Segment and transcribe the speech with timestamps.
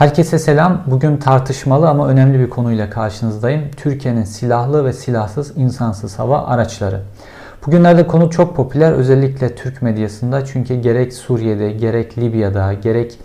[0.00, 0.82] Herkese selam.
[0.86, 3.62] Bugün tartışmalı ama önemli bir konuyla karşınızdayım.
[3.76, 7.00] Türkiye'nin silahlı ve silahsız insansız hava araçları.
[7.66, 13.18] Bugünlerde konu çok popüler özellikle Türk medyasında çünkü gerek Suriye'de gerek Libya'da gerek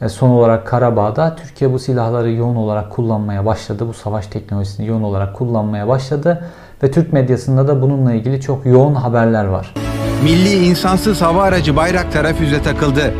[0.00, 3.88] e, son olarak Karabağ'da Türkiye bu silahları yoğun olarak kullanmaya başladı.
[3.88, 6.44] Bu savaş teknolojisini yoğun olarak kullanmaya başladı
[6.82, 9.74] ve Türk medyasında da bununla ilgili çok yoğun haberler var.
[10.24, 13.12] Milli insansız hava aracı Bayraktar'a füze takıldı.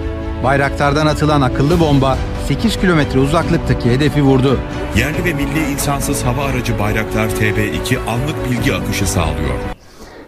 [0.44, 2.16] Bayraktar'dan atılan akıllı bomba
[2.48, 4.58] 8 kilometre uzaklıktaki hedefi vurdu.
[4.96, 9.54] Yerli ve milli insansız hava aracı Bayraktar TB2 anlık bilgi akışı sağlıyor.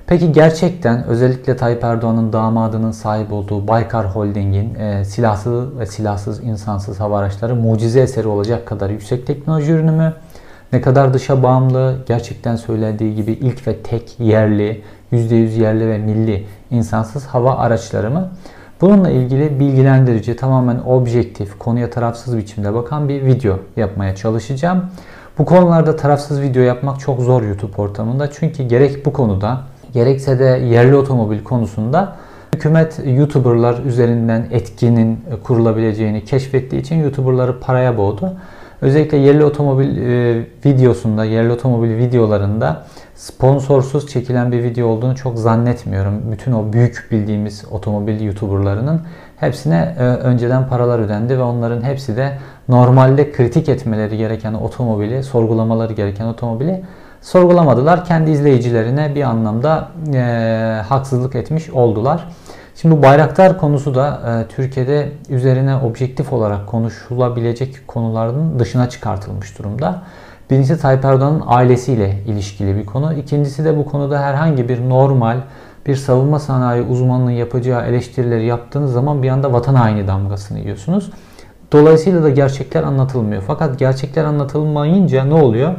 [0.06, 7.00] Peki gerçekten özellikle Tayyip Erdoğan'ın damadının sahip olduğu Baykar Holding'in e, silahsız ve silahsız insansız
[7.00, 10.12] hava araçları mucize eseri olacak kadar yüksek teknoloji ürünü mü?
[10.72, 16.46] Ne kadar dışa bağımlı, gerçekten söylediği gibi ilk ve tek yerli, %100 yerli ve milli
[16.70, 18.30] insansız hava araçları mı?
[18.84, 24.84] Bununla ilgili bilgilendirici, tamamen objektif, konuya tarafsız biçimde bakan bir video yapmaya çalışacağım.
[25.38, 28.30] Bu konularda tarafsız video yapmak çok zor YouTube ortamında.
[28.30, 29.60] Çünkü gerek bu konuda
[29.92, 32.16] gerekse de yerli otomobil konusunda
[32.54, 38.32] hükümet YouTuber'lar üzerinden etkinin kurulabileceğini keşfettiği için YouTuber'ları paraya boğdu.
[38.84, 42.82] Özellikle yerli otomobil e, videosunda, yerli otomobil videolarında
[43.14, 46.32] sponsorsuz çekilen bir video olduğunu çok zannetmiyorum.
[46.32, 49.00] Bütün o büyük bildiğimiz otomobil YouTuber'larının
[49.36, 55.92] hepsine e, önceden paralar ödendi ve onların hepsi de normalde kritik etmeleri gereken otomobili, sorgulamaları
[55.92, 56.84] gereken otomobili
[57.22, 58.04] sorgulamadılar.
[58.04, 62.28] Kendi izleyicilerine bir anlamda e, haksızlık etmiş oldular.
[62.76, 70.02] Şimdi bu Bayraktar konusu da e, Türkiye'de üzerine objektif olarak konuşulabilecek konuların dışına çıkartılmış durumda.
[70.50, 73.14] Birincisi Tayyip Erdoğan'ın ailesiyle ilişkili bir konu.
[73.14, 75.36] İkincisi de bu konuda herhangi bir normal
[75.86, 81.10] bir savunma sanayi uzmanının yapacağı eleştirileri yaptığınız zaman bir anda vatan haini damgasını yiyorsunuz.
[81.72, 83.42] Dolayısıyla da gerçekler anlatılmıyor.
[83.46, 85.74] Fakat gerçekler anlatılmayınca ne oluyor?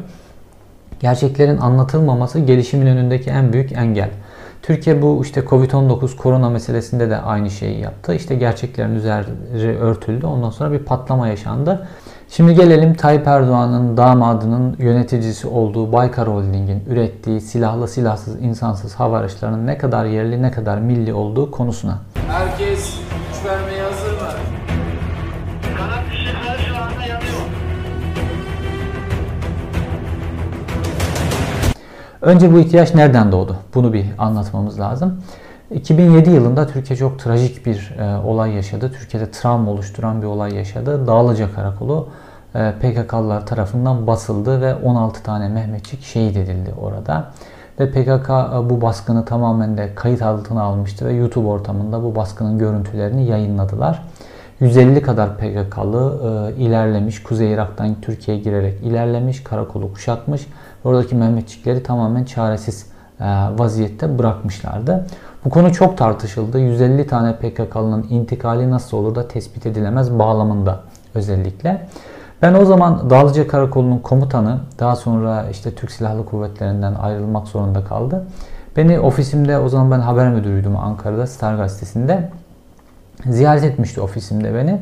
[1.00, 4.10] Gerçeklerin anlatılmaması gelişimin önündeki en büyük engel.
[4.66, 8.14] Türkiye bu işte Covid-19 korona meselesinde de aynı şeyi yaptı.
[8.14, 8.96] İşte gerçeklerin
[9.54, 10.26] üzeri örtüldü.
[10.26, 11.88] Ondan sonra bir patlama yaşandı.
[12.30, 19.68] Şimdi gelelim Tayyip Erdoğan'ın damadının yöneticisi olduğu Baykar Holding'in ürettiği silahlı silahsız insansız hava araçlarının
[19.68, 21.98] ne kadar yerli ne kadar milli olduğu konusuna.
[22.28, 23.75] Herkes güç vermeye
[32.26, 33.56] Önce bu ihtiyaç nereden doğdu?
[33.76, 35.22] Bunu bir anlatmamız lazım.
[35.72, 38.92] 2007 yılında Türkiye çok trajik bir e, olay yaşadı.
[39.00, 41.08] Türkiye'de travma oluşturan bir olay yaşadı.
[41.08, 42.08] Dağlıca Karakolu
[42.56, 47.32] e, PKK'lılar tarafından basıldı ve 16 tane Mehmetçik şehit edildi orada.
[47.80, 52.58] Ve PKK e, bu baskını tamamen de kayıt altına almıştı ve YouTube ortamında bu baskının
[52.58, 54.02] görüntülerini yayınladılar.
[54.60, 56.22] 150 kadar PKK'lı
[56.58, 60.48] e, ilerlemiş, Kuzey Irak'tan Türkiye'ye girerek ilerlemiş, karakolu kuşatmış.
[60.86, 62.86] Oradaki Mehmetçikleri tamamen çaresiz
[63.20, 63.26] e,
[63.58, 65.06] vaziyette bırakmışlardı.
[65.46, 66.60] Bu konu çok tartışıldı.
[66.60, 70.80] 150 tane PKK'lının intikali nasıl olur da tespit edilemez bağlamında
[71.16, 71.88] özellikle.
[72.42, 78.26] Ben o zaman Dağlıca Karakolu'nun komutanı daha sonra işte Türk Silahlı Kuvvetleri'nden ayrılmak zorunda kaldı.
[78.78, 82.30] Beni ofisimde o zaman ben haber müdürüydüm Ankara'da Star Gazetesi'nde.
[83.26, 84.82] Ziyaret etmişti ofisimde beni.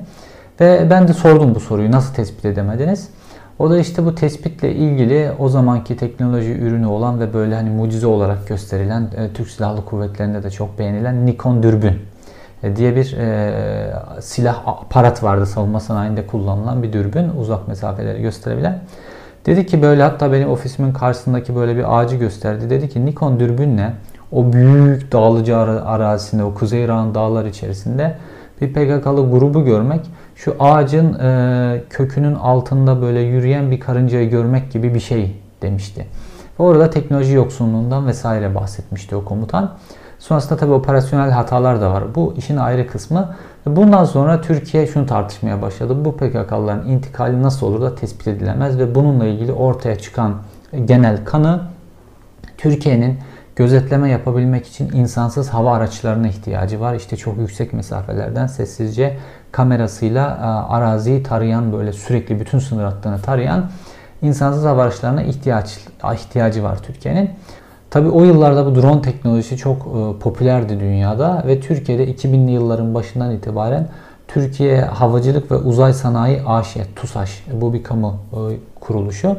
[0.59, 3.09] Ve ben de sordum bu soruyu nasıl tespit edemediniz?
[3.59, 8.07] O da işte bu tespitle ilgili o zamanki teknoloji ürünü olan ve böyle hani mucize
[8.07, 11.93] olarak gösterilen e, Türk Silahlı Kuvvetleri'nde de çok beğenilen Nikon dürbün
[12.63, 18.79] e, diye bir e, silah aparat vardı savunma sanayinde kullanılan bir dürbün uzak mesafeleri gösterebilen.
[19.45, 22.69] Dedi ki böyle hatta benim ofisimin karşısındaki böyle bir ağacı gösterdi.
[22.69, 23.93] Dedi ki Nikon dürbünle
[24.31, 28.15] o büyük dağlıcı arazisinde o Kuzey Irak'ın dağlar içerisinde
[28.61, 30.01] bir PKK'lı grubu görmek
[30.35, 36.05] şu ağacın e, kökünün altında böyle yürüyen bir karıncayı görmek gibi bir şey demişti.
[36.59, 39.71] Ve orada teknoloji yoksunluğundan vesaire bahsetmişti o komutan.
[40.19, 42.03] Sonrasında tabi operasyonel hatalar da var.
[42.15, 43.35] Bu işin ayrı kısmı.
[43.65, 46.05] Bundan sonra Türkiye şunu tartışmaya başladı.
[46.05, 50.35] Bu PKK'lıların intikali nasıl olur da tespit edilemez ve bununla ilgili ortaya çıkan
[50.85, 51.61] genel kanı
[52.57, 53.17] Türkiye'nin
[53.55, 56.95] gözetleme yapabilmek için insansız hava araçlarına ihtiyacı var.
[56.95, 59.17] İşte çok yüksek mesafelerden sessizce
[59.53, 63.69] kamerasıyla e, araziyi tarayan böyle sürekli bütün sınır hattını tarayan
[64.21, 65.79] insansız hava araçlarına ihtiyaç
[66.13, 67.29] ihtiyacı var Türkiye'nin.
[67.89, 73.31] Tabi o yıllarda bu drone teknolojisi çok e, popülerdi dünyada ve Türkiye'de 2000'li yılların başından
[73.31, 73.87] itibaren
[74.27, 78.37] Türkiye Havacılık ve Uzay Sanayi AŞ, TUSAŞ bu bir kamu e,
[78.79, 79.37] kuruluşu.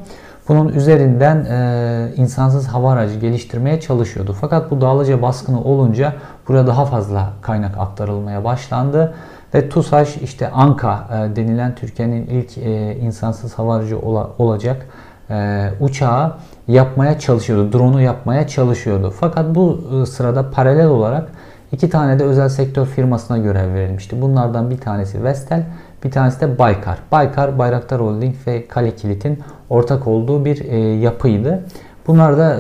[0.49, 4.37] Bunun üzerinden e, insansız hava aracı geliştirmeye çalışıyordu.
[4.41, 6.13] Fakat bu dağlıca baskını olunca
[6.49, 9.15] buraya daha fazla kaynak aktarılmaya başlandı.
[9.55, 14.87] Ve TUSAŞ işte Anka e, denilen Türkiye'nin ilk e, insansız hava aracı ola, olacak
[15.31, 16.33] e, uçağı
[16.69, 17.73] yapmaya çalışıyordu.
[17.73, 19.15] Drone'u yapmaya çalışıyordu.
[19.21, 21.29] Fakat bu sırada paralel olarak
[21.73, 24.23] iki tane de özel sektör firmasına görev verilmişti.
[24.23, 25.63] Bunlardan bir tanesi Vestel,
[26.05, 26.99] bir tanesi de Baykar.
[27.13, 29.39] Baykar, Bayraktar Holding ve Kale Kilit'in
[29.71, 30.65] ortak olduğu bir
[31.01, 31.65] yapıydı.
[32.07, 32.55] Bunlar da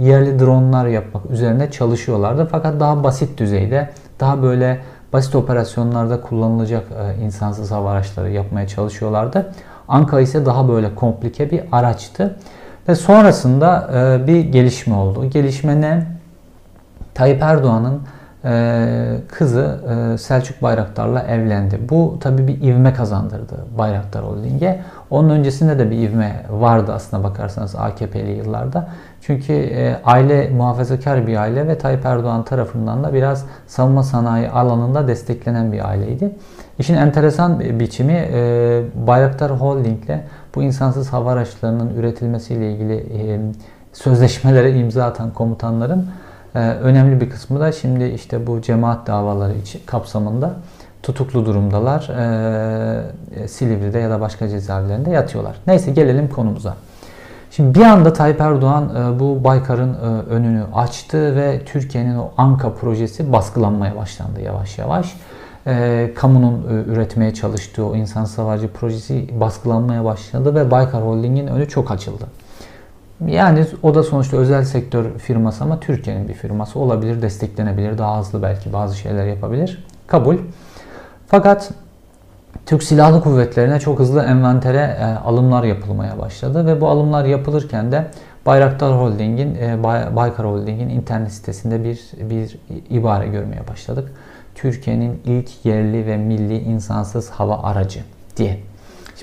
[0.00, 2.48] yerli dronlar yapmak üzerine çalışıyorlardı.
[2.50, 3.88] Fakat daha basit düzeyde,
[4.20, 4.80] daha böyle
[5.14, 9.52] basit operasyonlarda kullanılacak e, insansız hava araçları yapmaya çalışıyorlardı.
[9.88, 12.36] Anka ise daha böyle komplike bir araçtı.
[12.88, 15.30] Ve sonrasında e, bir gelişme oldu.
[15.30, 16.06] Gelişme ne?
[17.14, 18.00] Tayyip Erdoğan'ın
[18.44, 19.80] e, kızı
[20.14, 21.80] e, Selçuk Bayraktar'la evlendi.
[21.90, 24.82] Bu tabi bir ivme kazandırdı Bayraktar Holding'e.
[25.14, 28.88] Onun öncesinde de bir ivme vardı aslında bakarsanız AKP'li yıllarda.
[29.20, 35.08] Çünkü e, aile muhafazakar bir aile ve Tayyip Erdoğan tarafından da biraz savunma sanayi alanında
[35.08, 36.36] desteklenen bir aileydi.
[36.78, 38.28] İşin enteresan biçimi
[39.06, 40.20] Bayraktar Holding'le
[40.54, 43.40] bu insansız hava araçlarının üretilmesiyle ilgili
[43.92, 46.06] sözleşmelere imza atan komutanların
[46.54, 49.52] ee, önemli bir kısmı da şimdi işte bu cemaat davaları
[49.86, 50.54] kapsamında
[51.04, 52.08] tutuklu durumdalar.
[52.08, 55.56] Ee, Silivri'de ya da başka cezaevlerinde yatıyorlar.
[55.66, 56.74] Neyse gelelim konumuza.
[57.50, 59.96] Şimdi bir anda Tayyip Erdoğan e, bu Baykar'ın e,
[60.30, 65.16] önünü açtı ve Türkiye'nin o Anka projesi baskılanmaya başlandı yavaş yavaş.
[65.66, 71.90] E, kamunun üretmeye çalıştığı o insan savarcı projesi baskılanmaya başladı ve Baykar Holding'in önü çok
[71.90, 72.24] açıldı.
[73.26, 78.42] Yani o da sonuçta özel sektör firması ama Türkiye'nin bir firması olabilir, desteklenebilir, daha hızlı
[78.42, 79.84] belki bazı şeyler yapabilir.
[80.06, 80.36] Kabul.
[81.34, 81.70] Fakat
[82.66, 88.06] Türk Silahlı Kuvvetleri'ne çok hızlı envantere e, alımlar yapılmaya başladı ve bu alımlar yapılırken de
[88.46, 89.82] Bayraktar Holding'in, e,
[90.16, 92.00] Baykar Holding'in internet sitesinde bir
[92.30, 92.58] bir
[92.90, 94.12] ibare görmeye başladık.
[94.54, 98.00] Türkiye'nin ilk yerli ve milli insansız hava aracı
[98.36, 98.60] diye.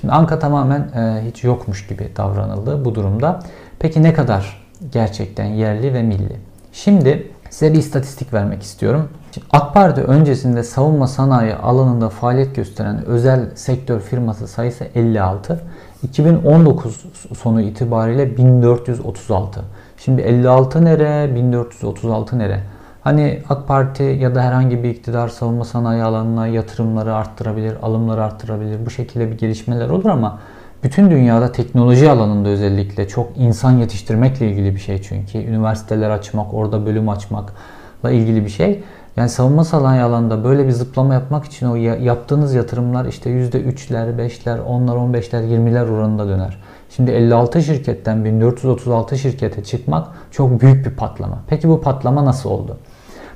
[0.00, 3.40] Şimdi Anka tamamen e, hiç yokmuş gibi davranıldı bu durumda.
[3.78, 6.36] Peki ne kadar gerçekten yerli ve milli?
[6.72, 9.08] Şimdi size bir istatistik vermek istiyorum.
[9.34, 15.60] Şimdi AK Parti öncesinde savunma sanayi alanında faaliyet gösteren özel sektör firması sayısı 56.
[16.02, 17.04] 2019
[17.38, 19.60] sonu itibariyle 1436.
[19.96, 22.60] Şimdi 56 nere, 1436 nere?
[23.04, 28.86] Hani AK Parti ya da herhangi bir iktidar savunma sanayi alanına yatırımları arttırabilir, alımları arttırabilir.
[28.86, 30.38] Bu şekilde bir gelişmeler olur ama
[30.82, 35.38] bütün dünyada teknoloji alanında özellikle çok insan yetiştirmekle ilgili bir şey çünkü.
[35.38, 38.84] Üniversiteler açmak, orada bölüm açmakla ilgili bir şey.
[39.16, 44.58] Yani savunma sanayi alanında böyle bir zıplama yapmak için o yaptığınız yatırımlar işte %3'ler, 5'ler,
[44.58, 46.58] 10'lar, 15'ler, 20'ler oranında döner.
[46.96, 51.38] Şimdi 56 şirketten 1436 şirkete çıkmak çok büyük bir patlama.
[51.46, 52.76] Peki bu patlama nasıl oldu?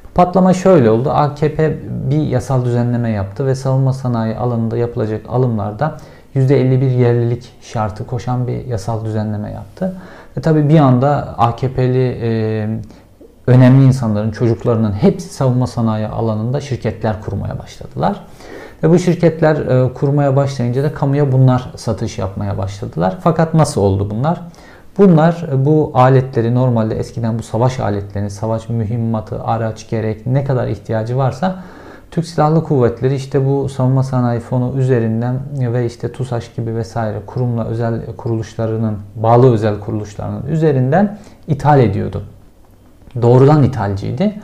[0.04, 1.10] Bu patlama şöyle oldu.
[1.10, 1.78] AKP
[2.10, 5.96] bir yasal düzenleme yaptı ve savunma sanayi alanında yapılacak alımlarda
[6.34, 9.96] %51 yerlilik şartı koşan bir yasal düzenleme yaptı.
[10.36, 12.68] Ve tabi bir anda AKP'li e,
[13.46, 18.20] önemli insanların, çocuklarının hepsi savunma sanayi alanında şirketler kurmaya başladılar.
[18.82, 23.18] Ve bu şirketler e, kurmaya başlayınca da kamuya bunlar satış yapmaya başladılar.
[23.20, 24.40] Fakat nasıl oldu bunlar?
[24.98, 30.68] Bunlar e, bu aletleri normalde eskiden bu savaş aletlerini, savaş mühimmatı, araç gerek ne kadar
[30.68, 31.62] ihtiyacı varsa
[32.10, 37.64] Türk Silahlı Kuvvetleri işte bu savunma sanayi fonu üzerinden ve işte TUSAŞ gibi vesaire kurumla
[37.64, 42.22] özel kuruluşlarının, bağlı özel kuruluşlarının üzerinden ithal ediyordu.
[43.22, 44.34] Doğrudan ithalciydi.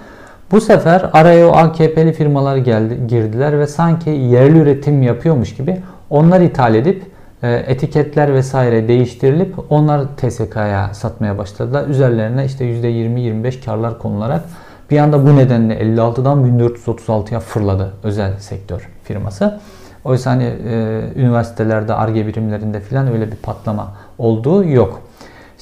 [0.50, 6.40] Bu sefer araya o AKP'li firmalar geldi, girdiler ve sanki yerli üretim yapıyormuş gibi onlar
[6.40, 7.02] ithal edip
[7.42, 11.88] e, etiketler vesaire değiştirilip onlar TSK'ya satmaya başladılar.
[11.88, 14.42] Üzerlerine işte %20-25 karlar konularak
[14.90, 19.60] bir anda bu nedenle 56'dan 1436'ya fırladı özel sektör firması.
[20.04, 25.02] Oysa hani e, üniversitelerde, ARGE birimlerinde filan öyle bir patlama olduğu yok.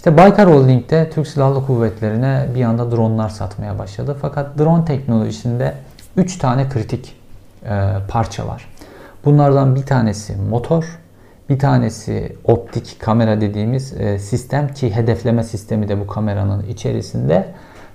[0.00, 4.16] İşte Baykar Holding'de Türk Silahlı Kuvvetleri'ne bir anda dronlar satmaya başladı.
[4.20, 5.74] Fakat drone teknolojisinde
[6.16, 7.16] 3 tane kritik
[7.64, 8.68] e, parça var.
[9.24, 10.98] Bunlardan bir tanesi motor,
[11.48, 17.48] bir tanesi optik kamera dediğimiz e, sistem ki hedefleme sistemi de bu kameranın içerisinde.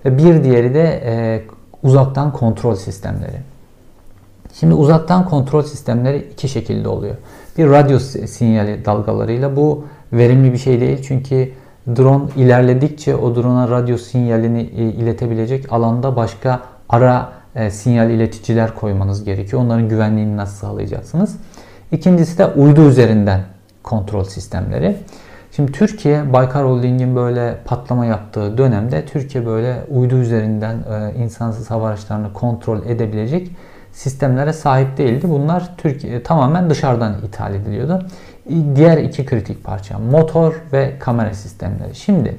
[0.06, 1.44] Ve bir diğeri de e,
[1.84, 3.38] uzaktan kontrol sistemleri.
[4.54, 7.16] Şimdi uzaktan kontrol sistemleri iki şekilde oluyor.
[7.58, 11.52] Bir radyo sinyali dalgalarıyla bu verimli bir şey değil çünkü
[11.88, 19.24] drone ilerledikçe o drone'a radyo sinyalini e, iletebilecek alanda başka ara e, sinyal ileticiler koymanız
[19.24, 19.62] gerekiyor.
[19.62, 21.36] Onların güvenliğini nasıl sağlayacaksınız?
[21.92, 23.42] İkincisi de uydu üzerinden
[23.84, 24.96] kontrol sistemleri.
[25.52, 31.88] Şimdi Türkiye Baykar Holding'in böyle patlama yaptığı dönemde Türkiye böyle uydu üzerinden e, insansız hava
[31.88, 33.52] araçlarını kontrol edebilecek
[33.92, 35.30] sistemlere sahip değildi.
[35.30, 38.06] Bunlar Türkiye tamamen dışarıdan ithal ediliyordu.
[38.76, 41.96] Diğer iki kritik parça motor ve kamera sistemleri.
[41.96, 42.36] Şimdi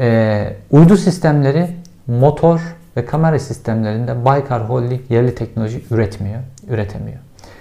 [0.00, 1.66] e, uydu sistemleri,
[2.06, 2.60] motor
[2.96, 7.18] ve kamera sistemlerinde Baykar Holding yerli teknoloji üretmiyor, üretemiyor.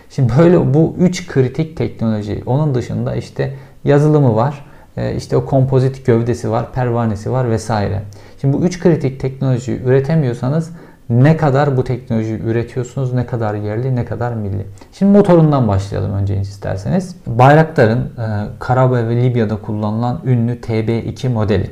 [0.10, 2.44] Şimdi böyle bu üç kritik teknoloji.
[2.46, 3.54] Onun dışında işte
[3.84, 4.66] yazılımı var,
[4.98, 8.02] e, işte o kompozit gövdesi var, pervanesi var vesaire.
[8.42, 10.70] Şimdi bu üç kritik teknolojiyi üretemiyorsanız
[11.10, 14.68] ne kadar bu teknolojiyi üretiyorsunuz, ne kadar yerli, ne kadar milli.
[14.94, 17.16] Şimdi motorundan başlayalım önce isterseniz.
[17.28, 21.72] Bayraktar'ın e, Karabağ ve Libya'da kullanılan ünlü TB2 modeli.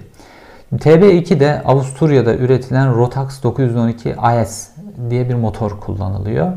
[0.73, 4.69] TB2 de Avusturya'da üretilen Rotax 912 AS
[5.09, 6.51] diye bir motor kullanılıyor.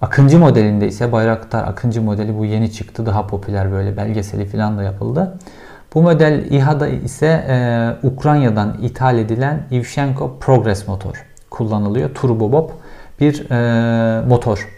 [0.00, 3.06] Akıncı modelinde ise Bayraktar Akıncı modeli bu yeni çıktı.
[3.06, 5.38] Daha popüler böyle belgeseli falan da yapıldı.
[5.94, 12.14] Bu model İHA'da ise e, Ukrayna'dan ithal edilen Ivshenko Progress motor kullanılıyor.
[12.14, 12.70] Turbobob
[13.20, 14.68] bir e, motor.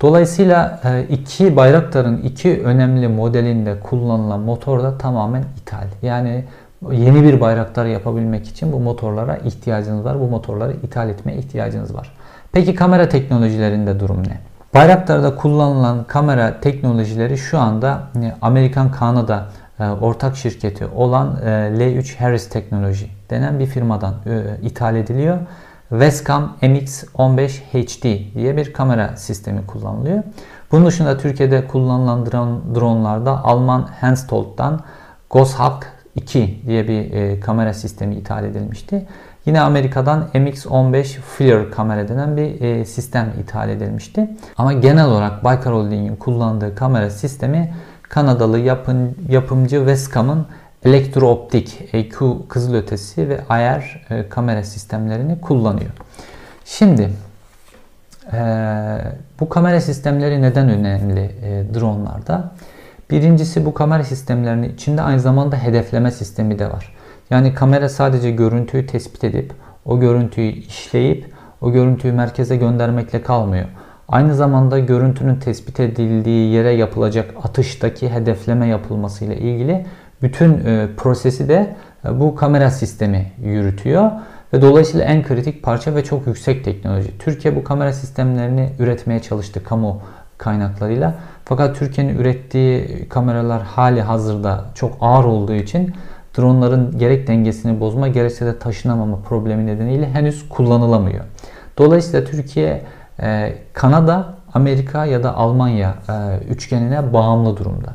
[0.00, 5.86] Dolayısıyla e, iki Bayraktar'ın iki önemli modelinde kullanılan motor da tamamen ithal.
[6.02, 6.44] Yani
[6.92, 10.20] yeni bir Bayraktar yapabilmek için bu motorlara ihtiyacınız var.
[10.20, 12.12] Bu motorları ithal etmeye ihtiyacınız var.
[12.52, 14.38] Peki kamera teknolojilerinde durum ne?
[14.74, 19.46] Bayraktar'da kullanılan kamera teknolojileri şu anda e, Amerikan Kanada
[19.80, 24.14] e, ortak şirketi olan e, L3 Harris Teknoloji denen bir firmadan
[24.62, 25.38] ithal ediliyor.
[25.88, 30.22] Westcam MX15 HD diye bir kamera sistemi kullanılıyor.
[30.72, 32.26] Bunun dışında Türkiye'de kullanılan
[32.74, 34.80] dronlarda Alman Hensoldt'tan
[35.30, 39.06] Goshawk 2 diye bir kamera sistemi ithal edilmişti.
[39.46, 44.30] Yine Amerika'dan MX-15 FLIR kamera denen bir e, sistem ithal edilmişti.
[44.56, 47.74] Ama genel olarak Baykar Holding'in kullandığı kamera sistemi
[48.08, 50.46] Kanadalı yapın, yapımcı Westcam'ın
[50.86, 55.90] elektrooptik EQ kızılötesi ve IR e, kamera sistemlerini kullanıyor.
[56.64, 57.10] Şimdi
[58.32, 58.38] e,
[59.40, 62.52] bu kamera sistemleri neden önemli e, dronlarda?
[63.10, 66.94] Birincisi bu kamera sistemlerinin içinde aynı zamanda hedefleme sistemi de var.
[67.30, 69.52] Yani kamera sadece görüntüyü tespit edip
[69.84, 73.66] o görüntüyü işleyip o görüntüyü merkeze göndermekle kalmıyor.
[74.08, 79.86] Aynı zamanda görüntünün tespit edildiği yere yapılacak atıştaki hedefleme yapılması ile ilgili
[80.22, 84.10] bütün e, prosesi de e, bu kamera sistemi yürütüyor
[84.52, 87.18] ve dolayısıyla en kritik parça ve çok yüksek teknoloji.
[87.18, 90.00] Türkiye bu kamera sistemlerini üretmeye çalıştı kamu
[90.38, 91.14] kaynaklarıyla.
[91.44, 95.94] Fakat Türkiye'nin ürettiği kameralar hali hazırda çok ağır olduğu için
[96.38, 101.24] dronların gerek dengesini bozma gerekse de taşınamama problemi nedeniyle henüz kullanılamıyor.
[101.78, 102.82] Dolayısıyla Türkiye
[103.22, 105.94] e, Kanada, Amerika ya da Almanya
[106.50, 107.94] üçgenine bağımlı durumda.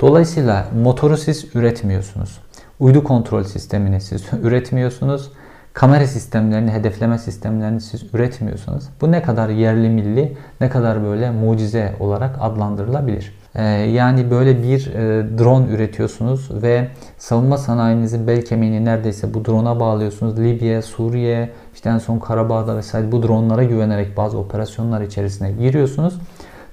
[0.00, 2.38] Dolayısıyla motoru siz üretmiyorsunuz.
[2.80, 5.32] Uydu kontrol sistemini siz üretmiyorsunuz.
[5.72, 8.84] Kamera sistemlerini, hedefleme sistemlerini siz üretmiyorsunuz.
[9.00, 13.40] Bu ne kadar yerli milli, ne kadar böyle mucize olarak adlandırılabilir.
[13.54, 16.88] Ee, yani böyle bir e, drone üretiyorsunuz ve
[17.18, 20.38] savunma sanayinizin bel kemiğini neredeyse bu drone'a bağlıyorsunuz.
[20.38, 26.14] Libya, Suriye, işte en son Karabağ'da vesaire bu dronlara güvenerek bazı operasyonlar içerisine giriyorsunuz.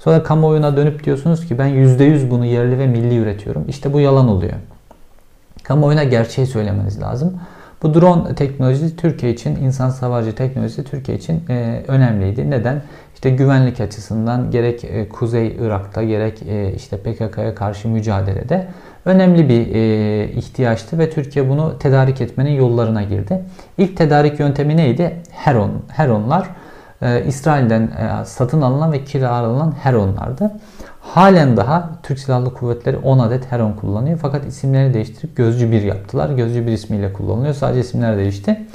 [0.08, 3.66] Sonra kamuoyuna dönüp diyorsunuz ki ben %100 bunu yerli ve milli üretiyorum.
[3.68, 4.54] İşte bu yalan oluyor.
[5.64, 7.40] Kamuoyuna gerçeği söylemeniz lazım.
[7.84, 12.50] Bu drone teknolojisi Türkiye için, insan savarcı teknolojisi Türkiye için e, önemliydi.
[12.50, 12.82] Neden?
[13.16, 18.68] İşte güvenlik açısından gerek e, Kuzey Irak'ta gerek e, işte PKK'ya karşı mücadelede
[19.06, 23.42] önemli bir e, ihtiyaçtı ve Türkiye bunu tedarik etmenin yollarına girdi.
[23.78, 25.18] İlk tedarik yöntemi neydi?
[25.32, 25.72] Heron.
[25.88, 26.48] Heronlar
[27.28, 27.90] İsrail'den
[28.26, 30.52] satın alınan ve kiralanan Heronlardı.
[31.02, 34.20] Halen daha Türk Silahlı Kuvvetleri 10 adet Heron kullanıyor.
[34.22, 36.30] Fakat isimlerini değiştirip Gözcü 1 yaptılar.
[36.30, 37.54] Gözcü 1 ismiyle kullanılıyor.
[37.54, 38.68] Sadece isimler değişti.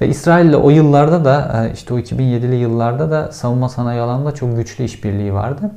[0.00, 4.32] Ve İsrail ile o yıllarda da e, işte o 2007'li yıllarda da savunma sanayi alanında
[4.32, 5.70] çok güçlü işbirliği vardı.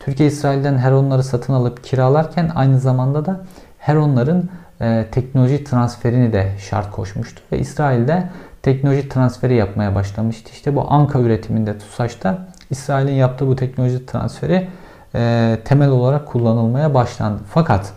[0.00, 3.40] Türkiye İsrail'den Heronları satın alıp kiralarken aynı zamanda da
[3.78, 7.42] Heronların e, teknoloji transferini de şart koşmuştu.
[7.52, 8.28] Ve İsrail'de
[8.64, 10.50] teknoloji transferi yapmaya başlamıştı.
[10.52, 12.38] İşte bu Anka üretiminde TUSAŞ'ta
[12.70, 14.68] İsrail'in yaptığı bu teknoloji transferi
[15.14, 17.38] e, temel olarak kullanılmaya başlandı.
[17.48, 17.92] Fakat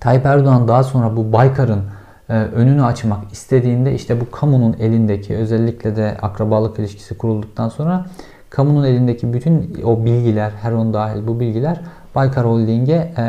[0.00, 1.82] Tayyip Erdoğan daha sonra bu Baykar'ın
[2.28, 8.06] e, önünü açmak istediğinde işte bu kamunun elindeki özellikle de akrabalık ilişkisi kurulduktan sonra
[8.50, 11.80] kamunun elindeki bütün o bilgiler, her on dahil bu bilgiler
[12.14, 13.22] Baykar Holding'e e,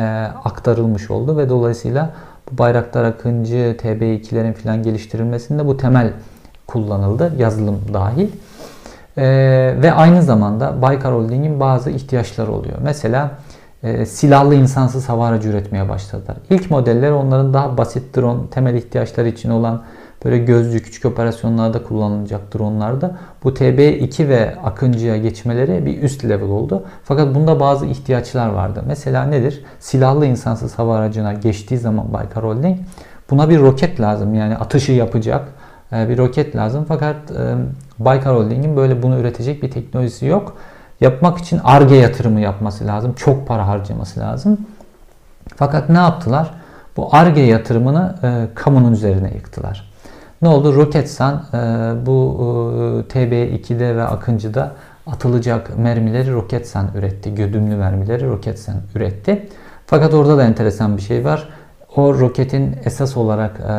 [0.44, 2.10] aktarılmış oldu ve dolayısıyla
[2.50, 6.12] bu Bayraktar Akıncı, TB2'lerin filan geliştirilmesinde bu temel
[6.66, 8.28] kullanıldı, yazılım dahil.
[9.18, 9.24] E,
[9.82, 12.78] ve aynı zamanda Baykar Holding'in bazı ihtiyaçları oluyor.
[12.82, 13.30] Mesela
[13.82, 16.36] e, silahlı insansız hava aracı üretmeye başladılar.
[16.50, 19.82] İlk modeller onların daha basit drone temel ihtiyaçları için olan
[20.24, 26.84] böyle gözcü küçük operasyonlarda kullanılacak dronlarda bu TB2 ve Akıncı'ya geçmeleri bir üst level oldu.
[27.04, 28.82] Fakat bunda bazı ihtiyaçlar vardı.
[28.86, 29.64] Mesela nedir?
[29.80, 32.78] Silahlı insansız hava aracına geçtiği zaman Baykar Holding
[33.30, 34.34] buna bir roket lazım.
[34.34, 35.48] Yani atışı yapacak
[35.92, 36.84] e, bir roket lazım.
[36.88, 37.54] Fakat e,
[37.98, 40.56] Baykar Holding'in böyle bunu üretecek bir teknolojisi yok.
[41.00, 43.12] Yapmak için ARGE yatırımı yapması lazım.
[43.12, 44.58] Çok para harcaması lazım.
[45.56, 46.50] Fakat ne yaptılar?
[46.96, 49.95] Bu ARGE yatırımını e, kamunun üzerine yıktılar.
[50.46, 50.74] Ne oldu?
[50.74, 51.56] Roketsan e,
[52.06, 54.72] bu e, TB2'de ve Akıncı'da
[55.06, 57.34] atılacak mermileri Roketsan üretti.
[57.34, 59.48] Gödümlü mermileri Roketsan üretti.
[59.86, 61.48] Fakat orada da enteresan bir şey var.
[61.96, 63.72] O roketin esas olarak e,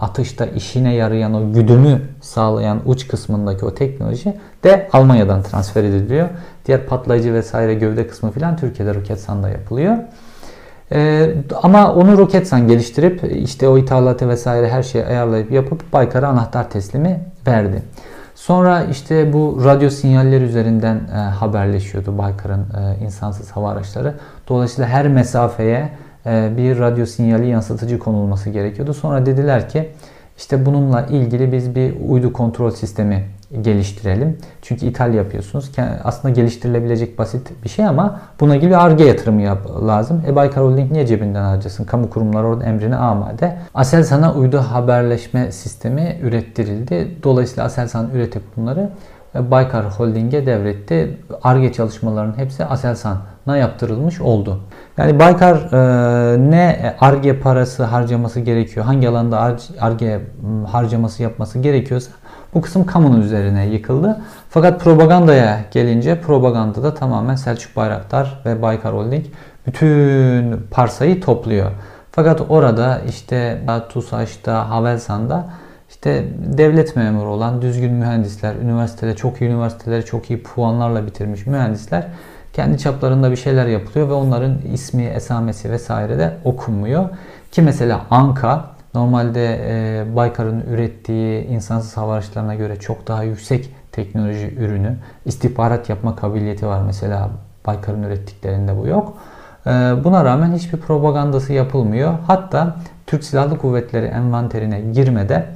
[0.00, 6.28] atışta işine yarayan o güdümü sağlayan uç kısmındaki o teknoloji de Almanya'dan transfer ediliyor.
[6.66, 9.96] Diğer patlayıcı vesaire gövde kısmı filan Türkiye'de Roketsan'da yapılıyor.
[10.92, 16.70] Ee, ama onu Roketsan geliştirip işte o ithalatı vesaire her şeyi ayarlayıp yapıp Baykar'a anahtar
[16.70, 17.82] teslimi verdi.
[18.34, 24.14] Sonra işte bu radyo sinyaller üzerinden e, haberleşiyordu Baykar'ın e, insansız hava araçları.
[24.48, 25.88] Dolayısıyla her mesafeye
[26.26, 28.94] e, bir radyo sinyali yansıtıcı konulması gerekiyordu.
[28.94, 29.88] Sonra dediler ki
[30.38, 33.24] işte bununla ilgili biz bir uydu kontrol sistemi
[33.62, 34.38] geliştirelim.
[34.62, 35.70] Çünkü ithal yapıyorsunuz.
[36.04, 40.22] Aslında geliştirilebilecek basit bir şey ama buna gibi ARGE yatırımı yap lazım.
[40.26, 41.84] E Baykar Holding niye cebinden harcasın?
[41.84, 43.56] Kamu kurumları orada emrine amade.
[43.74, 47.16] Aselsan'a uydu haberleşme sistemi ürettirildi.
[47.22, 48.90] Dolayısıyla Aselsan üretip bunları
[49.34, 51.20] Baykar Holding'e devretti.
[51.42, 54.60] ARGE çalışmalarının hepsi Aselsan'a yaptırılmış oldu.
[54.96, 60.20] Yani Baykar e, ne ARGE parası harcaması gerekiyor, hangi alanda ARGE
[60.66, 62.10] harcaması yapması gerekiyorsa
[62.54, 64.20] bu kısım kamunun üzerine yıkıldı.
[64.50, 69.26] Fakat propagandaya gelince propagandada tamamen Selçuk Bayraktar ve Baykar Holding
[69.66, 71.70] bütün parsayı topluyor.
[72.12, 75.46] Fakat orada işte TUSAŞ'ta, Havelsan'da
[75.98, 76.24] işte
[76.58, 82.06] devlet memuru olan düzgün mühendisler, üniversitede çok iyi üniversiteleri çok iyi puanlarla bitirmiş mühendisler
[82.52, 87.08] kendi çaplarında bir şeyler yapılıyor ve onların ismi, esamesi vesaire de okunmuyor.
[87.52, 94.54] Ki mesela Anka Normalde e, Baykar'ın ürettiği insansız hava araçlarına göre çok daha yüksek teknoloji
[94.58, 94.96] ürünü.
[95.24, 97.30] istihbarat yapma kabiliyeti var mesela
[97.66, 99.18] Baykar'ın ürettiklerinde bu yok.
[99.66, 99.70] E,
[100.04, 102.14] buna rağmen hiçbir propagandası yapılmıyor.
[102.26, 105.46] Hatta Türk Silahlı Kuvvetleri envanterine girmede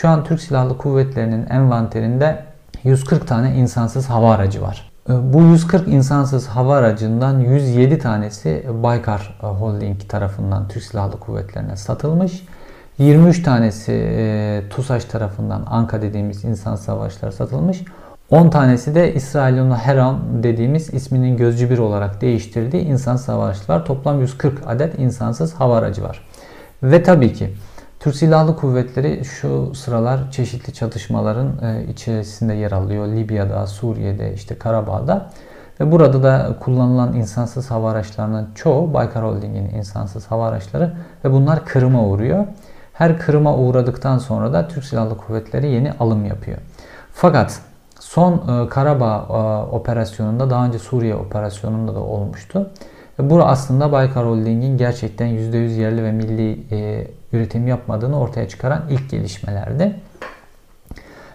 [0.00, 2.44] şu an Türk Silahlı Kuvvetleri'nin envanterinde
[2.84, 4.90] 140 tane insansız hava aracı var.
[5.08, 12.46] E, bu 140 insansız hava aracından 107 tanesi Baykar Holding tarafından Türk Silahlı Kuvvetleri'ne satılmış.
[12.98, 17.84] 23 tanesi e, TUSAŞ tarafından Anka dediğimiz insan savaşlar satılmış.
[18.30, 23.84] 10 tanesi de İsrail'in Heram dediğimiz isminin gözcü bir olarak değiştirdiği insan savaşçılar.
[23.84, 26.28] Toplam 140 adet insansız hava aracı var.
[26.82, 27.54] Ve tabii ki
[28.06, 33.06] Türk Silahlı Kuvvetleri şu sıralar çeşitli çatışmaların e, içerisinde yer alıyor.
[33.06, 35.30] Libya'da, Suriye'de, işte Karabağ'da.
[35.80, 40.92] Ve burada da kullanılan insansız hava araçlarının çoğu Baykar Holding'in insansız hava araçları
[41.24, 42.46] ve bunlar kırıma uğruyor.
[42.92, 46.58] Her kırıma uğradıktan sonra da Türk Silahlı Kuvvetleri yeni alım yapıyor.
[47.12, 47.60] Fakat
[48.00, 52.70] son e, Karabağ e, operasyonunda daha önce Suriye operasyonunda da olmuştu.
[53.18, 58.82] Ve bu aslında Baykar Holding'in gerçekten %100 yerli ve milli e, üretim yapmadığını ortaya çıkaran
[58.90, 60.00] ilk gelişmelerdi.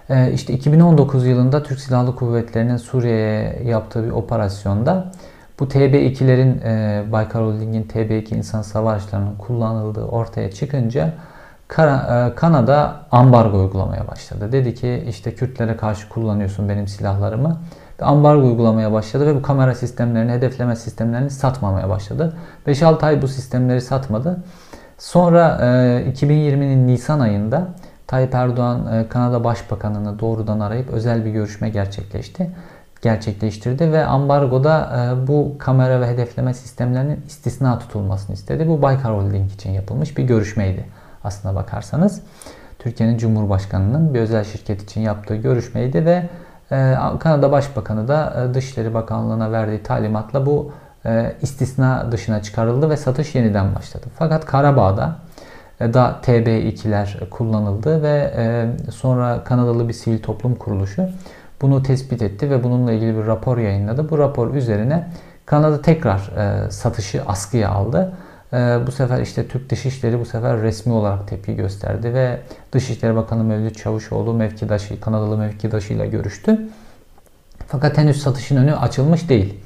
[0.09, 5.11] E, işte 2019 yılında Türk Silahlı Kuvvetleri'nin Suriye'ye yaptığı bir operasyonda
[5.59, 11.13] bu TB2'lerin e, Baykar Holding'in TB2 insan savaşlarının kullanıldığı ortaya çıkınca
[11.77, 14.51] e, Kanada ambargo uygulamaya başladı.
[14.51, 17.59] Dedi ki işte Kürtlere karşı kullanıyorsun benim silahlarımı.
[18.01, 22.33] Ambargo uygulamaya başladı ve bu kamera sistemlerini, hedefleme sistemlerini satmamaya başladı.
[22.67, 24.43] 5-6 ay bu sistemleri satmadı.
[24.97, 25.57] Sonra
[26.15, 27.67] 2020'nin e, Nisan ayında
[28.07, 32.49] Tayyip Erdoğan e, Kanada Başbakanını doğrudan arayıp özel bir görüşme gerçekleşti
[33.01, 38.67] gerçekleştirdi ve ambargoda bu kamera ve hedefleme sistemlerinin istisna tutulmasını istedi.
[38.67, 40.85] Bu Baykar Holding için yapılmış bir görüşmeydi
[41.23, 42.21] aslına bakarsanız.
[42.79, 46.29] Türkiye'nin Cumhurbaşkanı'nın bir özel şirket için yaptığı görüşmeydi ve e,
[47.19, 50.71] Kanada Başbakanı da e, Dışişleri Bakanlığı'na verdiği talimatla bu
[51.05, 54.05] e, istisna dışına çıkarıldı ve satış yeniden başladı.
[54.17, 55.15] Fakat Karabağ'da
[55.79, 58.33] da TB2'ler kullanıldı ve
[58.91, 61.09] sonra Kanadalı bir sivil toplum kuruluşu
[61.61, 64.09] bunu tespit etti ve bununla ilgili bir rapor yayınladı.
[64.09, 65.07] Bu rapor üzerine
[65.45, 66.31] Kanada tekrar
[66.69, 68.13] satışı askıya aldı.
[68.53, 72.39] Ee, bu sefer işte Türk Dışişleri bu sefer resmi olarak tepki gösterdi ve
[72.71, 76.69] Dışişleri Bakanı Mevlüt Çavuşoğlu mevkidaşı, Kanadalı mevkidaşıyla görüştü.
[77.67, 79.59] Fakat henüz satışın önü açılmış değil.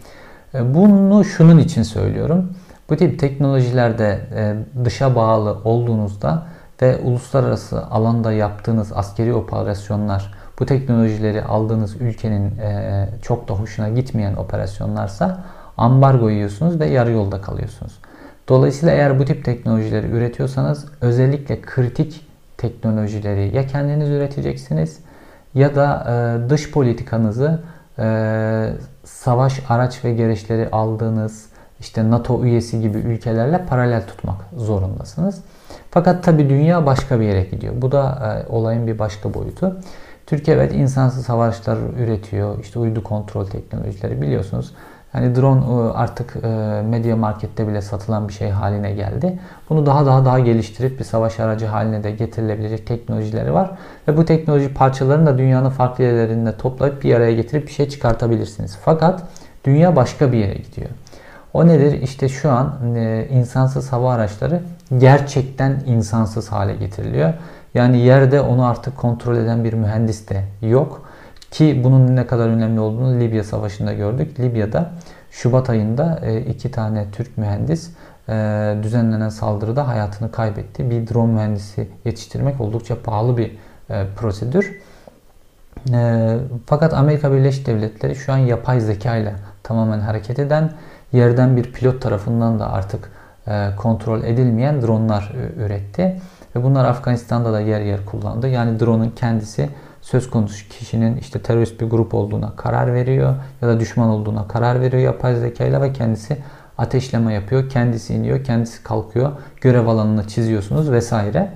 [0.53, 2.51] Ee, bunu şunun için söylüyorum.
[2.89, 6.45] Bu tip teknolojilerde e, dışa bağlı olduğunuzda
[6.81, 14.35] ve uluslararası alanda yaptığınız askeri operasyonlar, bu teknolojileri aldığınız ülkenin e, çok da hoşuna gitmeyen
[14.35, 15.43] operasyonlarsa
[15.77, 17.93] ambargo yiyorsunuz ve yarı yolda kalıyorsunuz.
[18.47, 22.27] Dolayısıyla eğer bu tip teknolojileri üretiyorsanız özellikle kritik
[22.57, 24.99] teknolojileri ya kendiniz üreteceksiniz
[25.53, 27.61] ya da e, dış politikanızı
[27.99, 28.69] e,
[29.03, 31.45] savaş araç ve gereçleri aldığınız
[31.79, 35.41] işte NATO üyesi gibi ülkelerle paralel tutmak zorundasınız.
[35.91, 37.73] Fakat tabi dünya başka bir yere gidiyor.
[37.77, 39.77] Bu da e, olayın bir başka boyutu.
[40.27, 41.53] Türkiye evet insansız hava
[41.99, 42.59] üretiyor.
[42.59, 44.73] İşte uydu kontrol teknolojileri biliyorsunuz.
[45.15, 46.47] Yani drone e, artık e,
[46.89, 49.39] medya markette bile satılan bir şey haline geldi.
[49.69, 53.71] Bunu daha daha daha geliştirip bir savaş aracı haline de getirilebilecek teknolojileri var.
[54.07, 58.77] Ve bu teknoloji parçalarını da dünyanın farklı yerlerinde toplayıp bir araya getirip bir şey çıkartabilirsiniz.
[58.85, 59.23] Fakat
[59.65, 60.89] dünya başka bir yere gidiyor.
[61.53, 62.01] O nedir?
[62.01, 64.61] İşte şu an e, insansız hava araçları
[64.97, 67.33] gerçekten insansız hale getiriliyor.
[67.73, 71.04] Yani yerde onu artık kontrol eden bir mühendis de yok.
[71.55, 74.39] Ki bunun ne kadar önemli olduğunu Libya Savaşı'nda gördük.
[74.39, 74.91] Libya'da
[75.31, 77.91] Şubat ayında e, iki tane Türk mühendis
[78.29, 78.33] e,
[78.83, 80.89] düzenlenen saldırıda hayatını kaybetti.
[80.89, 83.57] Bir drone mühendisi yetiştirmek oldukça pahalı bir
[83.89, 84.79] e, prosedür.
[86.65, 90.71] Fakat Amerika Birleşik Devletleri şu an yapay zeka ile tamamen hareket eden,
[91.11, 93.11] yerden bir pilot tarafından da artık
[93.77, 96.21] kontrol edilmeyen dronlar üretti.
[96.55, 98.47] Ve bunlar Afganistan'da da yer yer kullandı.
[98.47, 99.69] Yani drone'un kendisi
[100.05, 104.81] söz konusu kişinin işte terörist bir grup olduğuna karar veriyor ya da düşman olduğuna karar
[104.81, 106.37] veriyor yapay zekayla ve kendisi
[106.77, 107.69] ateşleme yapıyor.
[107.69, 109.31] Kendisi iniyor, kendisi kalkıyor.
[109.61, 111.51] Görev alanını çiziyorsunuz vesaire.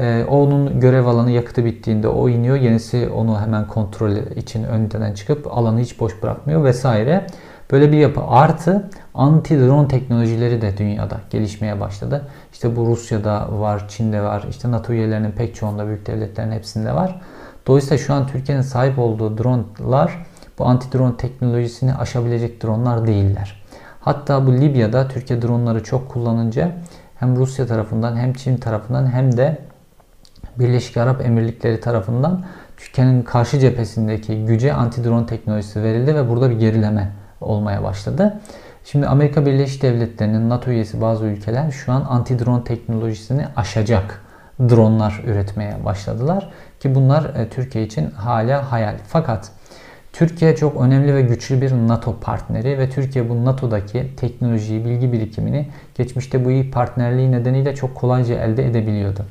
[0.00, 2.56] Ee, onun görev alanı yakıtı bittiğinde o iniyor.
[2.56, 7.26] Yenisi onu hemen kontrol için önden çıkıp alanı hiç boş bırakmıyor vesaire.
[7.70, 8.20] Böyle bir yapı.
[8.20, 12.28] Artı anti-drone teknolojileri de dünyada gelişmeye başladı.
[12.52, 17.20] İşte bu Rusya'da var, Çin'de var, işte NATO üyelerinin pek çoğunda, büyük devletlerin hepsinde var.
[17.68, 20.26] Dolayısıyla şu an Türkiye'nin sahip olduğu dronlar
[20.58, 23.62] bu anti-drone teknolojisini aşabilecek dronlar değiller.
[24.00, 26.72] Hatta bu Libya'da Türkiye dronları çok kullanınca
[27.16, 29.58] hem Rusya tarafından hem Çin tarafından hem de
[30.58, 32.44] Birleşik Arap Emirlikleri tarafından
[32.76, 38.40] Türkiye'nin karşı cephesindeki güce anti-drone teknolojisi verildi ve burada bir gerileme olmaya başladı.
[38.84, 44.22] Şimdi Amerika Birleşik Devletleri'nin NATO üyesi bazı ülkeler şu an anti-drone teknolojisini aşacak
[44.60, 46.50] dronlar üretmeye başladılar.
[46.80, 48.96] Ki bunlar e, Türkiye için hala hayal.
[49.06, 49.50] Fakat
[50.12, 55.68] Türkiye çok önemli ve güçlü bir NATO partneri ve Türkiye bu NATO'daki teknolojiyi, bilgi birikimini
[55.94, 59.24] geçmişte bu iyi partnerliği nedeniyle çok kolayca elde edebiliyordu.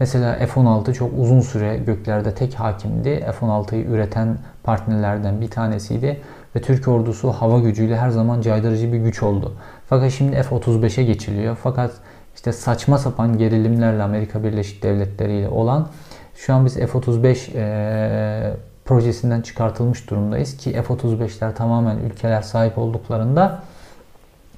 [0.00, 3.26] Mesela F-16 çok uzun süre göklerde tek hakimdi.
[3.40, 6.20] F-16'yı üreten partnerlerden bir tanesiydi
[6.56, 9.56] ve Türk ordusu hava gücüyle her zaman caydırıcı bir güç oldu.
[9.88, 11.56] Fakat şimdi F-35'e geçiliyor.
[11.62, 11.90] Fakat
[12.34, 15.88] işte saçma sapan gerilimlerle Amerika Birleşik Devletleri ile olan
[16.34, 23.62] şu an biz F-35 e, projesinden çıkartılmış durumdayız ki F-35'ler tamamen ülkeler sahip olduklarında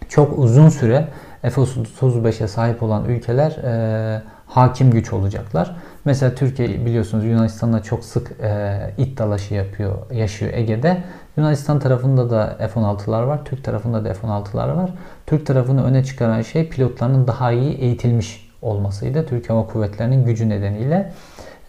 [0.09, 1.09] çok uzun süre
[1.43, 5.77] F-35'e sahip olan ülkeler e, hakim güç olacaklar.
[6.05, 11.03] Mesela Türkiye biliyorsunuz Yunanistan'la çok sık e, it yapıyor, yaşıyor Ege'de.
[11.37, 14.91] Yunanistan tarafında da F-16'lar var, Türk tarafında da F-16'lar var.
[15.27, 19.27] Türk tarafını öne çıkaran şey pilotlarının daha iyi eğitilmiş olmasıydı.
[19.27, 21.13] Türk Hava Kuvvetleri'nin gücü nedeniyle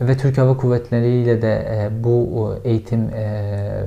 [0.02, 3.84] ve Türk Hava Kuvvetleri ile de e, bu eğitim e,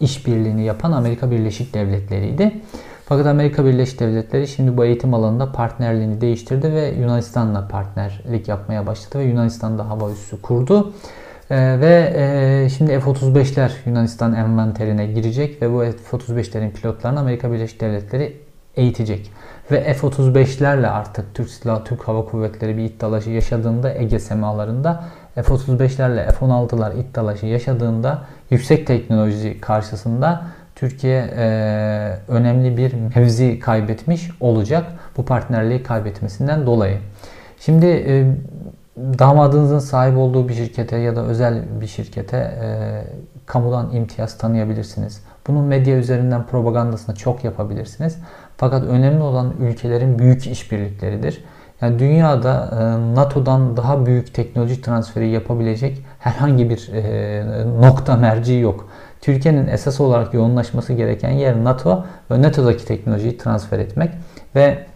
[0.00, 2.52] işbirliğini yapan Amerika Birleşik Devletleri'ydi.
[3.06, 9.18] Fakat Amerika Birleşik Devletleri şimdi bu eğitim alanında partnerliğini değiştirdi ve Yunanistan'la partnerlik yapmaya başladı
[9.18, 10.92] ve Yunanistan'da hava üssü kurdu.
[11.50, 18.40] Ee, ve e, şimdi F-35'ler Yunanistan envanterine girecek ve bu F-35'lerin pilotlarını Amerika Birleşik Devletleri
[18.76, 19.30] eğitecek.
[19.70, 27.00] Ve F-35'lerle artık Türk Silahlı Türk Hava Kuvvetleri bir iddialaşı yaşadığında Ege semalarında F-35'lerle F-16'lar
[27.00, 30.42] iddialaşı yaşadığında yüksek teknoloji karşısında
[30.74, 31.46] Türkiye e,
[32.28, 36.98] önemli bir mevzi kaybetmiş olacak bu partnerliği kaybetmesinden dolayı.
[37.60, 38.34] Şimdi e,
[38.96, 42.68] damadınızın sahip olduğu bir şirkete ya da özel bir şirkete e,
[43.46, 45.22] kamudan imtiyaz tanıyabilirsiniz.
[45.46, 48.18] Bunun medya üzerinden propagandasını çok yapabilirsiniz.
[48.56, 51.44] Fakat önemli olan ülkelerin büyük işbirlikleridir.
[51.82, 57.44] Yani dünyada e, NATO'dan daha büyük teknoloji transferi yapabilecek herhangi bir e,
[57.80, 58.88] nokta merci yok.
[59.20, 64.10] Türkiye'nin esas olarak yoğunlaşması gereken yer NATO ve NATO'daki teknolojiyi transfer etmek
[64.54, 64.86] ve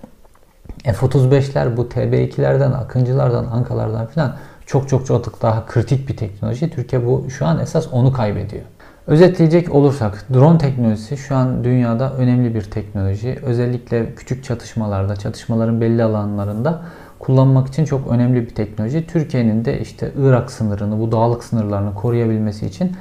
[0.84, 6.70] F-35'ler bu TB2'lerden, Akıncılardan, Ankalardan filan çok çok çok daha kritik bir teknoloji.
[6.70, 8.62] Türkiye bu şu an esas onu kaybediyor.
[9.06, 13.38] Özetleyecek olursak drone teknolojisi şu an dünyada önemli bir teknoloji.
[13.42, 16.82] Özellikle küçük çatışmalarda, çatışmaların belli alanlarında
[17.18, 19.06] kullanmak için çok önemli bir teknoloji.
[19.06, 22.92] Türkiye'nin de işte Irak sınırını, bu dağlık sınırlarını koruyabilmesi için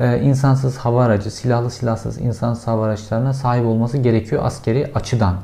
[0.00, 5.34] e, insansız hava aracı, silahlı silahsız insansız hava araçlarına sahip olması gerekiyor askeri açıdan.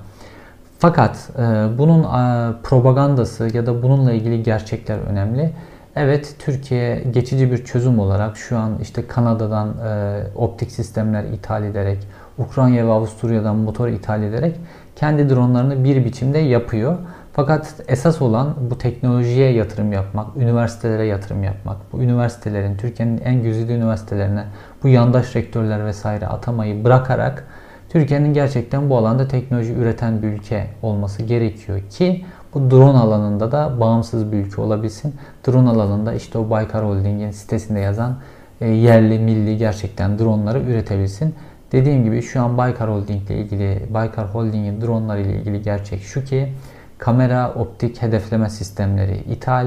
[0.79, 1.43] Fakat e,
[1.79, 5.53] bunun e, propagandası ya da bununla ilgili gerçekler önemli.
[5.97, 11.99] Evet Türkiye geçici bir çözüm olarak şu an işte Kanada'dan e, optik sistemler ithal ederek,
[12.39, 14.57] Ukrayna ve Avusturya'dan motor ithal ederek
[14.97, 16.97] kendi dronlarını bir biçimde yapıyor.
[17.33, 23.75] Fakat esas olan bu teknolojiye yatırım yapmak, üniversitelere yatırım yapmak, bu üniversitelerin, Türkiye'nin en güzide
[23.75, 24.45] üniversitelerine
[24.83, 27.47] bu yandaş rektörler vesaire atamayı bırakarak
[27.89, 33.81] Türkiye'nin gerçekten bu alanda teknoloji üreten bir ülke olması gerekiyor ki bu drone alanında da
[33.81, 35.15] bağımsız bir ülke olabilsin.
[35.47, 38.17] Drone alanında işte o Baykar Holding'in sitesinde yazan
[38.61, 41.35] e, yerli, milli gerçekten dronları üretebilsin.
[41.73, 46.25] Dediğim gibi şu an Baykar Holding ile ilgili, Baykar Holding'in dronları ile ilgili gerçek şu
[46.25, 46.53] ki
[46.99, 49.67] kamera, optik hedefleme sistemleri ithal,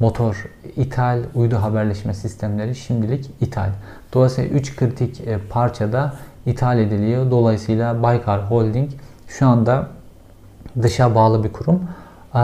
[0.00, 3.70] motor ithal, uydu haberleşme sistemleri şimdilik ithal.
[4.12, 6.14] Dolayısıyla 3 kritik e, parçada
[6.46, 7.30] ithal ediliyor.
[7.30, 8.90] Dolayısıyla Baykar Holding
[9.28, 9.88] şu anda
[10.82, 11.80] dışa bağlı bir kurum.
[12.36, 12.38] Ee,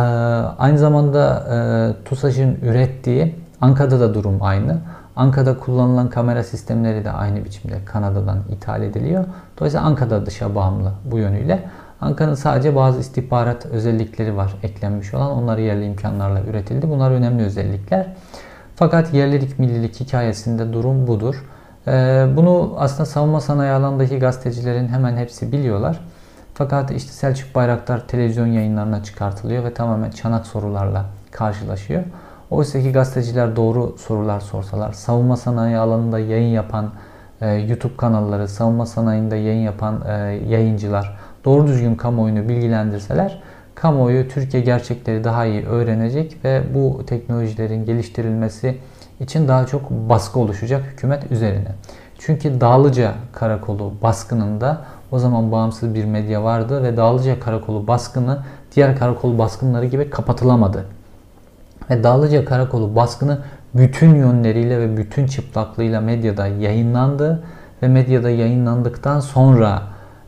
[0.58, 1.56] aynı zamanda e,
[2.04, 4.76] TUSAŞ'ın ürettiği Ankara'da da durum aynı.
[5.16, 9.24] Ankara'da kullanılan kamera sistemleri de aynı biçimde Kanada'dan ithal ediliyor.
[9.58, 11.68] Dolayısıyla Ankara'da dışa bağımlı bu yönüyle.
[12.00, 15.30] Ankara'nın sadece bazı istihbarat özellikleri var eklenmiş olan.
[15.30, 16.90] Onlar yerli imkanlarla üretildi.
[16.90, 18.06] Bunlar önemli özellikler.
[18.76, 21.44] Fakat yerlilik millilik hikayesinde durum budur.
[21.86, 26.00] Ee, bunu aslında savunma sanayi alanındaki gazetecilerin hemen hepsi biliyorlar.
[26.54, 32.02] Fakat işte Selçuk Bayraktar televizyon yayınlarına çıkartılıyor ve tamamen çanak sorularla karşılaşıyor.
[32.50, 36.90] Oysa ki gazeteciler doğru sorular sorsalar, savunma sanayi alanında yayın yapan
[37.40, 40.12] e, YouTube kanalları, savunma sanayinde yayın yapan e,
[40.48, 43.42] yayıncılar doğru düzgün kamuoyunu bilgilendirseler,
[43.74, 48.78] kamuoyu Türkiye gerçekleri daha iyi öğrenecek ve bu teknolojilerin geliştirilmesi
[49.20, 51.68] için daha çok baskı oluşacak hükümet üzerine.
[52.18, 58.38] Çünkü Dağlıca Karakolu baskınında o zaman bağımsız bir medya vardı ve Dağlıca Karakolu baskını
[58.76, 60.84] diğer karakol baskınları gibi kapatılamadı.
[61.90, 63.38] Ve Dağlıca Karakolu baskını
[63.74, 67.44] bütün yönleriyle ve bütün çıplaklığıyla medyada yayınlandı
[67.82, 69.82] ve medyada yayınlandıktan sonra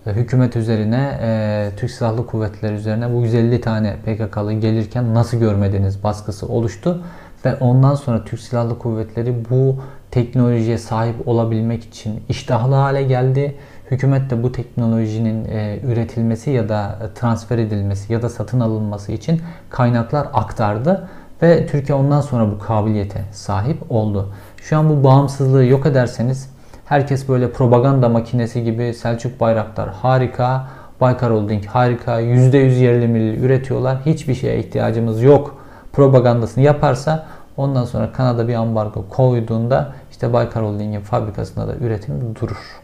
[0.06, 6.04] e, hükümet üzerine, e, Türk Silahlı Kuvvetleri üzerine bu 150 tane PKK'lı gelirken nasıl görmediniz
[6.04, 7.02] baskısı oluştu.
[7.44, 9.76] Ve ondan sonra Türk Silahlı Kuvvetleri bu
[10.10, 13.56] teknolojiye sahip olabilmek için iştahlı hale geldi.
[13.90, 19.42] Hükümet de bu teknolojinin e, üretilmesi ya da transfer edilmesi ya da satın alınması için
[19.70, 21.08] kaynaklar aktardı
[21.42, 24.32] ve Türkiye ondan sonra bu kabiliyete sahip oldu.
[24.56, 26.50] Şu an bu bağımsızlığı yok ederseniz
[26.84, 30.66] herkes böyle propaganda makinesi gibi Selçuk Bayraktar harika,
[31.00, 33.98] Baykar Holding harika, %100 yerli milli üretiyorlar.
[34.06, 41.00] Hiçbir şeye ihtiyacımız yok propagandasını yaparsa ondan sonra Kanada bir ambargo koyduğunda işte Baykar Holding'in
[41.00, 42.83] fabrikasında da üretim durur.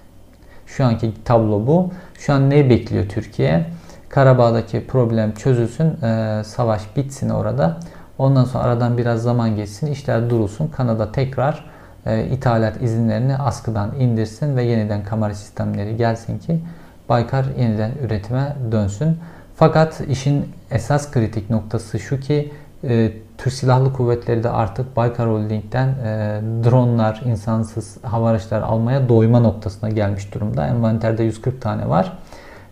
[0.76, 1.90] Şu anki tablo bu.
[2.18, 3.66] Şu an ne bekliyor Türkiye?
[4.09, 7.80] Karabağ'daki problem çözülsün, e, savaş bitsin orada.
[8.18, 10.68] Ondan sonra aradan biraz zaman geçsin, işler durulsun.
[10.68, 11.64] Kanada tekrar
[12.06, 16.61] e, ithalat izinlerini askıdan indirsin ve yeniden kamera sistemleri gelsin ki
[17.09, 19.18] Baykar yeniden üretime dönsün.
[19.56, 22.52] Fakat işin esas kritik noktası şu ki
[22.85, 29.40] e, Türk Silahlı Kuvvetleri de artık Baykar Holding'den e, dronlar, insansız hava araçları almaya doyma
[29.40, 30.66] noktasına gelmiş durumda.
[30.66, 32.19] Envanterde 140 tane var.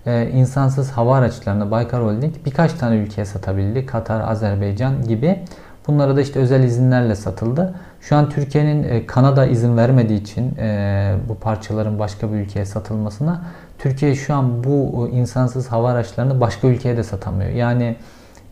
[0.06, 3.86] E, insansız hava araçlarını Baykar Holding birkaç tane ülkeye satabildi.
[3.86, 5.44] Katar, Azerbaycan gibi.
[5.86, 7.74] Bunlara da işte özel izinlerle satıldı.
[8.00, 13.42] Şu an Türkiye'nin e, Kanada izin vermediği için e, bu parçaların başka bir ülkeye satılmasına
[13.78, 17.50] Türkiye şu an bu insansız hava araçlarını başka ülkeye de satamıyor.
[17.50, 17.96] Yani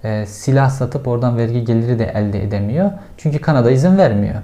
[0.07, 2.91] e, silah satıp oradan vergi geliri de elde edemiyor.
[3.17, 4.35] Çünkü Kanada izin vermiyor.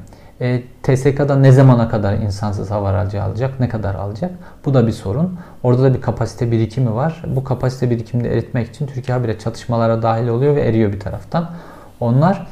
[0.40, 4.31] E, TSK'da ne zamana kadar insansız hava aracı alacak, ne kadar alacak?
[4.64, 5.38] Bu da bir sorun.
[5.62, 7.22] Orada da bir kapasite birikimi var.
[7.27, 11.51] Bu kapasite birikimini eritmek için Türkiye habire çatışmalara dahil oluyor ve eriyor bir taraftan.
[12.01, 12.46] Onlar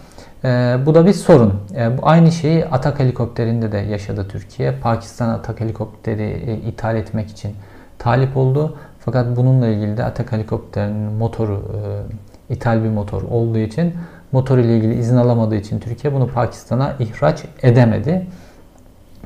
[0.45, 1.61] e, bu da bir sorun.
[1.77, 4.73] E, bu aynı şeyi Atak helikopterinde de yaşadı Türkiye.
[4.73, 7.55] Pakistan Atak helikopteri e, ithal etmek için
[7.99, 8.77] talip oldu.
[8.99, 13.95] Fakat bununla ilgili de Atak helikopterinin motoru e, ithal bir motor olduğu için
[14.33, 18.27] motor ile ilgili izin alamadığı için Türkiye bunu Pakistan'a ihraç edemedi.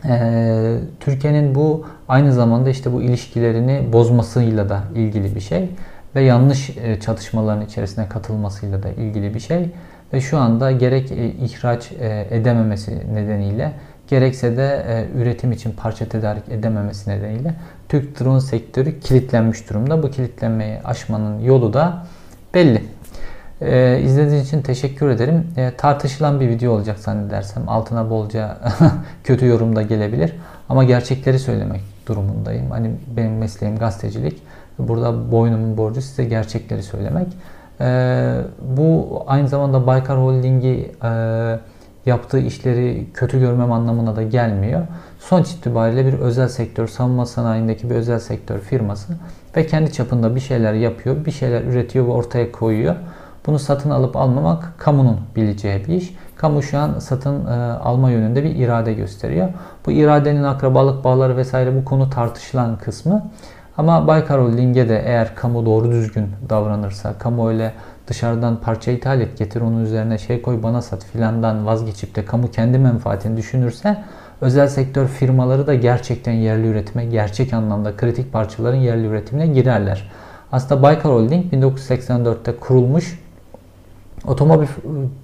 [0.08, 5.70] Ee, Türkiye'nin bu aynı zamanda işte bu ilişkilerini bozmasıyla da ilgili bir şey
[6.14, 9.70] ve yanlış e, çatışmaların içerisine katılmasıyla da ilgili bir şey
[10.12, 13.72] ve şu anda gerek e, ihraç e, edememesi nedeniyle
[14.08, 17.54] gerekse de üretim için parça tedarik edememesi nedeniyle
[17.88, 20.02] Türk drone sektörü kilitlenmiş durumda.
[20.02, 22.06] Bu kilitlenmeyi aşmanın yolu da
[22.54, 22.82] belli.
[23.60, 25.46] Ee, izlediğiniz için teşekkür ederim.
[25.56, 27.68] Ee, tartışılan bir video olacak zannedersem.
[27.68, 28.58] Altına bolca
[29.24, 30.32] kötü yorum da gelebilir.
[30.68, 32.70] Ama gerçekleri söylemek durumundayım.
[32.70, 34.42] Hani benim mesleğim gazetecilik.
[34.78, 37.26] Burada boynumun borcu size gerçekleri söylemek.
[37.80, 38.34] Ee,
[38.76, 41.10] bu aynı zamanda Baykar Holding'i e,
[42.06, 44.86] yaptığı işleri kötü görmem anlamına da gelmiyor.
[45.18, 49.12] Sonuç itibariyle bir özel sektör, savunma sanayindeki bir özel sektör firması
[49.56, 52.94] ve kendi çapında bir şeyler yapıyor, bir şeyler üretiyor ve ortaya koyuyor.
[53.46, 56.14] Bunu satın alıp almamak kamunun bileceği bir iş.
[56.36, 59.48] Kamu şu an satın e, alma yönünde bir irade gösteriyor.
[59.86, 63.30] Bu iradenin akrabalık bağları vesaire bu konu tartışılan kısmı.
[63.76, 67.72] Ama Baykar Holding'e de eğer kamu doğru düzgün davranırsa, kamu öyle
[68.06, 72.50] dışarıdan parça ithal et getir onun üzerine şey koy bana sat filandan vazgeçip de kamu
[72.50, 73.96] kendi menfaatini düşünürse
[74.40, 80.10] özel sektör firmaları da gerçekten yerli üretime, gerçek anlamda kritik parçaların yerli üretimine girerler.
[80.52, 83.23] Aslında Baykar Holding 1984'te kurulmuş
[84.26, 84.66] otomobil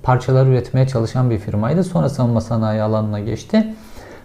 [0.02, 1.84] parçaları üretmeye çalışan bir firmaydı.
[1.84, 3.74] Sonra savunma sanayi alanına geçti.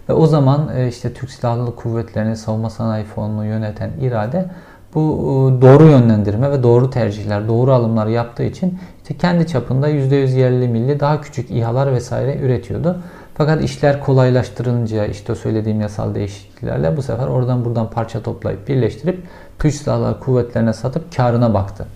[0.08, 4.50] Ve o zaman e, işte Türk Silahlı Kuvvetleri'nin savunma sanayi fonunu yöneten irade
[4.94, 10.36] bu e, doğru yönlendirme ve doğru tercihler, doğru alımlar yaptığı için işte kendi çapında %100
[10.36, 13.02] yerli milli daha küçük İHA'lar vesaire üretiyordu.
[13.34, 19.22] Fakat işler kolaylaştırılınca işte söylediğim yasal değişikliklerle bu sefer oradan buradan parça toplayıp birleştirip
[19.58, 21.86] Türk Silahlı Kuvvetlerine satıp karına baktı.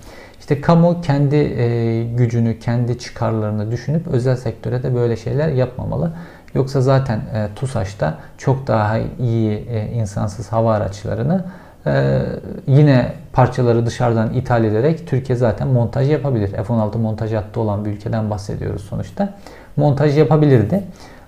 [0.50, 6.12] İşte kamu kendi e, gücünü, kendi çıkarlarını düşünüp özel sektöre de böyle şeyler yapmamalı.
[6.54, 11.44] Yoksa zaten e, TUSAŞ'ta çok daha iyi e, insansız hava araçlarını
[11.86, 12.22] e,
[12.66, 16.48] yine parçaları dışarıdan ithal ederek Türkiye zaten montaj yapabilir.
[16.50, 19.34] F-16 montaj hattı olan bir ülkeden bahsediyoruz sonuçta.
[19.76, 20.82] Montaj yapabilirdi.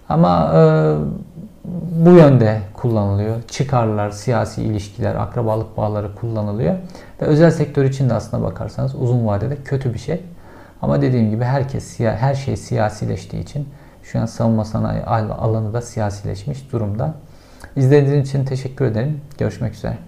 [0.09, 0.61] Ama e,
[2.05, 3.37] bu yönde kullanılıyor.
[3.49, 6.75] Çıkarlar, siyasi ilişkiler, akrabalık bağları kullanılıyor.
[7.23, 10.21] Ve özel sektör için de aslına bakarsanız uzun vadede kötü bir şey.
[10.83, 13.69] Ama dediğim gibi herkes her şey siyasileştiği için
[14.03, 17.15] şu an savunma sanayi alanı da siyasileşmiş durumda.
[17.77, 19.21] İzlediğiniz için teşekkür ederim.
[19.39, 19.99] Görüşmek üzere.